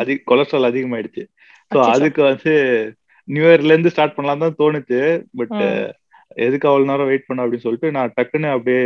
அதிக 0.00 0.24
கொலஸ்ட்ரால் 0.30 0.68
அதிகமாயிடுச்சு. 0.70 1.24
ஸோ 1.70 1.78
அதுக்கு 1.94 2.22
வந்து 2.30 2.52
நியூ 3.28 3.44
இயர்ல 3.48 3.74
இருந்து 3.74 3.92
ஸ்டார்ட் 3.94 4.16
பண்ணலாம் 4.16 4.44
தான் 4.44 4.60
தோணுச்சு. 4.62 5.00
பட் 5.40 5.56
எதுக்கு 6.46 6.68
அவ்வளவு 6.68 6.90
நேரம் 6.90 7.10
வெயிட் 7.10 7.28
பண்ண 7.28 7.44
அப்படின்னு 7.44 7.66
சொல்லிட்டு 7.66 7.90
நான் 7.96 8.14
டக்குன்னு 8.16 8.48
அப்படியே 8.54 8.82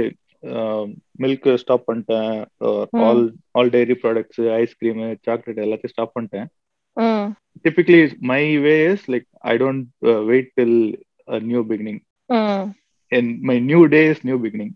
மில்க் 1.22 1.48
ஸ்டாப் 1.62 1.86
பண்ணிட்டேன். 1.88 2.34
All 3.06 3.24
all 3.58 3.72
dairy 3.76 3.94
products 4.02 4.42
ice cream 4.60 5.00
chocolate 5.26 5.64
எல்லாத்தையும் 5.66 5.94
ஸ்டாப் 5.94 6.14
பண்ணிட்டேன். 6.16 6.48
Typically 7.64 8.00
my 8.32 8.42
way 8.66 8.74
is 8.92 9.06
like 9.14 9.26
I 9.52 9.54
don't 9.62 9.86
wait 10.30 10.50
till 10.58 10.78
new 11.50 11.62
beginning 11.72 12.00
and 13.10 13.40
my 13.40 13.60
new 13.60 13.84
day 13.84 14.08
is 14.08 14.20
new 14.22 14.38
beginning 14.44 14.74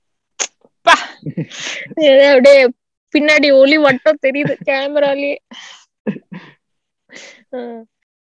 அப்படியே 2.31 2.69
பின்னாடி 3.15 3.53
ஒளி 3.53 3.79
மட்டும் 3.79 4.19
தெரியுது 4.27 4.55
கேமராலயே. 4.67 5.37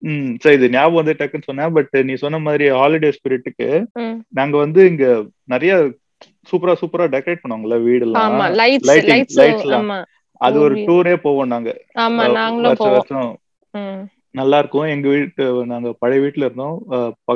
ம், 0.04 0.36
சரி 0.40 0.56
இது 0.56 0.70
ஞாபகம் 0.70 0.94
வந்து 0.94 1.14
டக்குன்னு 1.20 1.44
சொன்னேன் 1.44 1.74
பட் 1.74 1.98
நீ 2.04 2.14
சொன்ன 2.14 2.40
மாதிரி 2.40 2.70
ஹாலிடே 2.70 3.12
ஸ்பிரிட்டுக்கு. 3.18 3.68
நாங்க 4.28 4.58
வந்து 4.58 4.88
இங்க 4.88 5.06
நிறைய 5.44 5.76
சூப்பரா 6.52 6.76
சூப்பரா 6.82 7.06
டெக்கரேட் 7.14 7.44
பண்ணுவாங்கல்ல 7.44 7.78
lights 9.36 9.62
எல்லாம். 9.62 10.08
அது 10.42 10.60
ஒரு 10.60 10.76
டூரே 10.88 11.16
போவோம் 11.16 11.48
நாங்க. 11.48 11.70
ஆமா 11.96 12.24
அஹ் 12.24 12.32
நாங்களும் 12.32 12.74
வருஷம் 12.74 12.78
போவோம். 12.78 13.40
வருஷம். 13.74 14.10
நல்லா 14.36 14.58
இருக்கும் 14.62 14.92
எங்க 14.94 15.08
வீட்டு 15.14 15.44
நாங்க 15.72 15.90
பழைய 16.02 16.20
வீட்ல 16.24 16.48
இருந்தோம் 16.48 16.76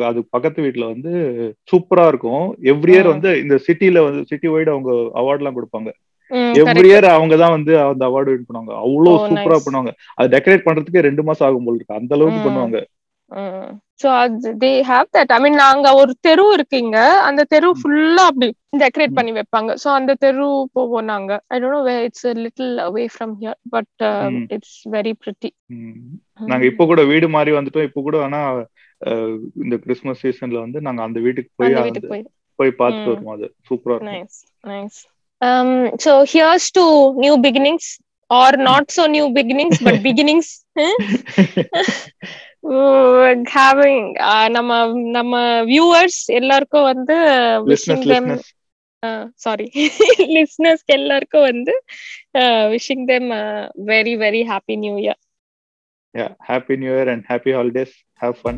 அது 0.09 0.19
பக்கத்து 0.35 0.59
வீட்ல 0.65 0.85
வந்து 0.91 1.11
சூப்பரா 1.71 2.05
இருக்கும் 2.11 2.43
எவ்ரி 2.73 2.93
இயர். 2.93 3.11
வந்து 3.13 3.31
இந்த 3.43 3.55
சிட்டில 3.65 4.03
வந்து 4.05 4.21
சிட்டி 4.29 4.49
வைடு 4.53 4.69
அவங்க 4.75 4.91
அவார்ட் 5.21 5.43
எல்லாம் 5.43 5.57
கொடுப்பாங்க 5.57 5.89
எவ்ரி. 6.61 6.87
இயர் 6.89 7.07
அவங்க 7.15 7.35
தான் 7.41 7.55
வந்து 7.55 7.73
அந்த 7.81 8.03
அவார்டு 8.09 8.31
வின் 8.33 8.47
பண்ணுவாங்க 8.47 8.73
அவ்வளவு 8.83 9.25
சூப்பரா. 9.27 9.57
பண்ணுவாங்க 9.65 9.91
அது 10.17 10.33
டெக்கரேட் 10.35 10.67
பண்றதுக்கே 10.67 11.05
ரெண்டு 11.07 11.25
மாசம் 11.29 11.47
ஆகும் 11.49 11.67
போல 11.67 11.79
இருக்கு 11.79 11.99
அந்த 11.99 12.13
அளவுக்கு. 12.17 12.45
பண்ணுவாங்க 12.47 12.79
சோ 14.03 14.07
அது 14.07 14.53
தே 14.59 14.71
ஹேவ் 14.87 15.07
தட் 15.17 15.31
ஐ 15.35 15.39
மீன் 15.39 15.53
நாங்க 15.53 15.93
ஒரு 15.93 16.15
தெரு 16.19 16.51
இருக்கு 16.53 16.77
இங்க. 16.77 16.99
அந்த 17.21 17.43
தெரு. 17.43 17.69
ஃபுல்லா 17.83 18.23
அப்படி 18.29 18.55
டெக்கரேட். 18.77 19.13
பண்ணி 19.13 19.31
வைப்பாங்க. 19.31 19.75
சோ 19.83 19.87
அந்த 19.93 20.13
தெரு 20.13 20.69
போவோம் 20.73 21.05
நாங்க. 21.05 21.41
I 21.47 21.59
don't 21.59 21.69
know 21.69 21.81
way 21.81 22.03
it's 22.03 22.27
little 22.27 22.77
away 22.77 23.07
from 23.17 23.33
here 23.41 23.59
but. 23.69 23.95
It's 24.47 24.87
very 24.87 25.13
pretty. 25.21 25.49
நாங்க 26.45 26.65
இப்ப 26.65 26.85
கூட 26.85 27.03
வீடு 27.03 27.29
மாறி 27.29 27.51
வந்துட்டோம். 27.51 27.87
இப்ப 27.89 28.01
கூட 28.01 28.23
ஆனா 28.23 28.65
இந்த 29.63 29.77
கிறிஸ்மஸ் 29.77 30.25
சீசன்ல 30.25 30.59
வந்து 30.59 30.81
நாங்க 30.81 31.01
அந்த 31.03 31.19
வீட்டுக்கு 31.19 31.51
போய் 31.55 32.25
போய். 32.55 32.67
பார்த்துட்டு. 32.67 33.07
வருவோம். 33.07 33.35
அது 33.35 33.55
சூப்பரா 33.69 33.95
இருக்கும். 33.95 34.13
Nice 34.13 34.37
nice. 34.67 34.97
Um 35.41 35.95
so 35.95 36.11
here's 36.33 36.67
to 36.73 36.83
new 37.23 37.33
beginnings 37.37 37.85
or 38.29 38.51
not 38.67 38.85
so 38.87 39.05
new 39.05 39.25
beginnings. 39.39 40.49
Uh, 42.65 43.35
uh, 44.19 44.47
நம்ம 44.49 44.71
நம்ம 44.87 45.63
viewers 45.63 46.15
எல்லாருக்கும் 46.25 46.83
வந்து 46.83 47.17
them 48.05 48.25
லிஸ்னஸ் 48.25 48.47
சாரி 49.35 49.71
லிஸ்னர்ஸ்க்கு 50.35 50.93
எல்லாருக்கும் 50.93 51.41
வந்து 51.41 51.73
wishing 52.45 53.05
them 53.05 53.29
very 53.85 54.15
very 54.17 54.43
happy 54.51 54.77
new 54.77 54.95
year 54.97 55.21
Yeah, 56.15 56.33
happy 56.39 56.75
new 56.77 56.91
year 56.91 57.07
and 57.09 57.23
happy 57.27 57.51
holidays. 57.51 57.93
Have 58.21 58.37
fun. 58.37 58.57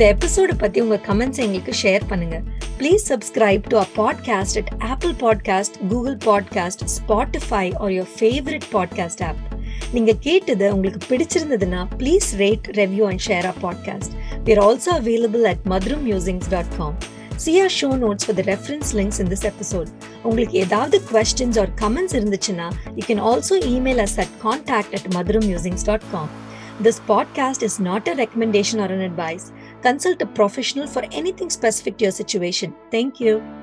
இந்த 0.00 0.12
episode 0.14 0.52
பத்தி 0.60 0.78
உங்கள் 0.80 1.00
கமெண்ட்ஸ் 1.06 1.40
எங்களுக்கு 1.44 1.72
ஷேர் 1.80 2.04
பண்ணுங்க 2.08 2.36
please 2.78 3.02
subscribe 3.08 3.64
to 3.68 3.76
a 3.76 3.84
podcast 3.96 4.56
at 4.60 4.70
Apple 4.90 5.12
podcast 5.20 5.76
Google 5.88 6.16
podcast 6.24 6.82
Spotify 6.94 7.66
or 7.80 7.92
your 7.92 8.08
favourite 8.14 8.66
podcast 8.72 9.22
app 9.22 9.42
நீங்க 9.92 10.12
கேட்டது 10.20 10.66
உங்களுக்கு 10.72 11.00
பிடிச்சிருந்ததுன்னா 11.06 11.82
please 12.00 12.28
rate 12.40 12.70
review 12.78 13.04
and 13.10 13.24
share 13.26 13.48
a 13.50 13.54
podcast 13.62 14.14
we 14.40 14.54
are 14.56 14.62
also 14.64 14.92
available 14.96 15.46
at 15.52 15.62
Madhuram 15.74 16.04
musings 16.08 16.48
dot 16.48 16.72
com 16.78 16.96
see 17.38 17.60
our 17.60 17.74
show 17.76 17.90
notes 18.00 18.26
for 18.26 18.38
the 18.40 18.48
reference 18.50 18.92
links 18.98 19.20
in 19.20 19.32
this 19.34 19.46
episode 19.52 19.90
உங்களுக்கு 20.24 20.56
ஏதாவது 20.64 20.98
questions 21.12 21.58
or 21.58 21.72
comments 21.82 22.16
இருந்துச்சுன்னா 22.18 22.68
you 22.96 23.04
can 23.06 23.24
also 23.28 23.58
email 23.70 24.02
us 24.06 24.18
at 24.18 24.36
contact 24.42 24.96
at 24.98 25.10
Madhuram 25.14 25.48
musings 25.50 25.86
dot 25.90 26.08
com 26.12 26.30
this 26.82 27.02
podcast 27.08 27.64
is 27.66 27.80
not 27.82 28.06
a 28.08 28.16
recommendation 28.20 28.82
or 28.82 28.92
an 28.92 29.06
advice 29.08 29.46
Consult 29.82 30.20
a 30.22 30.26
professional 30.26 30.86
for 30.86 31.04
anything 31.10 31.50
specific 31.50 31.96
to 31.98 32.04
your 32.04 32.12
situation. 32.12 32.74
Thank 32.90 33.20
you. 33.20 33.59